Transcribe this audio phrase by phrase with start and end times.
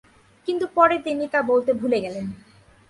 [0.47, 2.25] কিন্তু পরে তিনি তা বলতে ভুলে গেলেন।